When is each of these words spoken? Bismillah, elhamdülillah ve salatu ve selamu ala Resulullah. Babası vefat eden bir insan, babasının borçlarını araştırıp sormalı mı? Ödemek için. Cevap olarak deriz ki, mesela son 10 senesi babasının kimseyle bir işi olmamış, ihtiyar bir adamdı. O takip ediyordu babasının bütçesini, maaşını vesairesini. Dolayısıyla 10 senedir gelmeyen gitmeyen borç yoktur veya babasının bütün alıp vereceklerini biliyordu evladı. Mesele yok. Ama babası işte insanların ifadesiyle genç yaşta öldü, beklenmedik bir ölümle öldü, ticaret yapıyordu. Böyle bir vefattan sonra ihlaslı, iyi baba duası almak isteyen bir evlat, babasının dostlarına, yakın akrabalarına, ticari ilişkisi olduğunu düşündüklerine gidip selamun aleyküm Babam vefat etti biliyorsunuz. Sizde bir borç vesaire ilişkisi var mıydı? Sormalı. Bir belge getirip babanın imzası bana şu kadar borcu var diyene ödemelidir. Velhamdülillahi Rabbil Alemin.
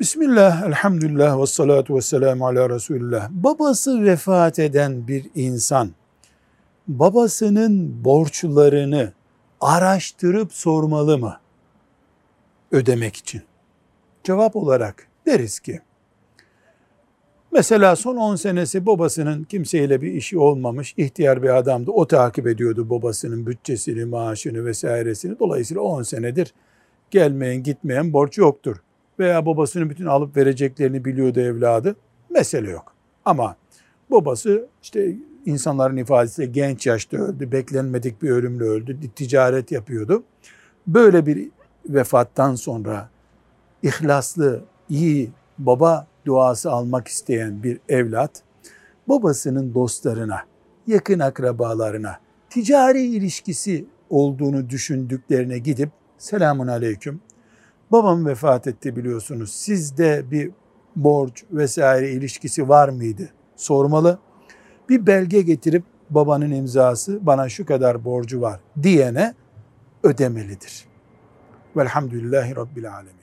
Bismillah, 0.00 0.66
elhamdülillah 0.66 1.40
ve 1.40 1.46
salatu 1.46 1.96
ve 1.96 2.00
selamu 2.00 2.46
ala 2.46 2.70
Resulullah. 2.70 3.30
Babası 3.30 4.04
vefat 4.04 4.58
eden 4.58 5.08
bir 5.08 5.26
insan, 5.34 5.90
babasının 6.88 8.04
borçlarını 8.04 9.12
araştırıp 9.60 10.52
sormalı 10.52 11.18
mı? 11.18 11.36
Ödemek 12.72 13.16
için. 13.16 13.42
Cevap 14.24 14.56
olarak 14.56 15.06
deriz 15.26 15.60
ki, 15.60 15.80
mesela 17.52 17.96
son 17.96 18.16
10 18.16 18.36
senesi 18.36 18.86
babasının 18.86 19.44
kimseyle 19.44 20.02
bir 20.02 20.12
işi 20.12 20.38
olmamış, 20.38 20.94
ihtiyar 20.96 21.42
bir 21.42 21.56
adamdı. 21.56 21.90
O 21.90 22.06
takip 22.06 22.46
ediyordu 22.46 22.90
babasının 22.90 23.46
bütçesini, 23.46 24.04
maaşını 24.04 24.64
vesairesini. 24.64 25.38
Dolayısıyla 25.38 25.82
10 25.82 26.02
senedir 26.02 26.54
gelmeyen 27.10 27.62
gitmeyen 27.62 28.12
borç 28.12 28.38
yoktur 28.38 28.76
veya 29.20 29.46
babasının 29.46 29.90
bütün 29.90 30.06
alıp 30.06 30.36
vereceklerini 30.36 31.04
biliyordu 31.04 31.40
evladı. 31.40 31.96
Mesele 32.30 32.70
yok. 32.70 32.94
Ama 33.24 33.56
babası 34.10 34.68
işte 34.82 35.16
insanların 35.46 35.96
ifadesiyle 35.96 36.50
genç 36.50 36.86
yaşta 36.86 37.16
öldü, 37.16 37.52
beklenmedik 37.52 38.22
bir 38.22 38.30
ölümle 38.30 38.64
öldü, 38.64 38.98
ticaret 39.16 39.72
yapıyordu. 39.72 40.22
Böyle 40.86 41.26
bir 41.26 41.50
vefattan 41.88 42.54
sonra 42.54 43.10
ihlaslı, 43.82 44.64
iyi 44.88 45.30
baba 45.58 46.06
duası 46.26 46.70
almak 46.70 47.08
isteyen 47.08 47.62
bir 47.62 47.80
evlat, 47.88 48.42
babasının 49.08 49.74
dostlarına, 49.74 50.40
yakın 50.86 51.18
akrabalarına, 51.18 52.20
ticari 52.50 53.02
ilişkisi 53.02 53.86
olduğunu 54.10 54.70
düşündüklerine 54.70 55.58
gidip 55.58 55.90
selamun 56.18 56.66
aleyküm 56.66 57.20
Babam 57.92 58.26
vefat 58.26 58.66
etti 58.66 58.96
biliyorsunuz. 58.96 59.52
Sizde 59.52 60.30
bir 60.30 60.50
borç 60.96 61.44
vesaire 61.52 62.10
ilişkisi 62.10 62.68
var 62.68 62.88
mıydı? 62.88 63.28
Sormalı. 63.56 64.18
Bir 64.88 65.06
belge 65.06 65.40
getirip 65.40 65.84
babanın 66.10 66.50
imzası 66.50 67.26
bana 67.26 67.48
şu 67.48 67.66
kadar 67.66 68.04
borcu 68.04 68.40
var 68.40 68.60
diyene 68.82 69.34
ödemelidir. 70.02 70.84
Velhamdülillahi 71.76 72.56
Rabbil 72.56 72.92
Alemin. 72.92 73.20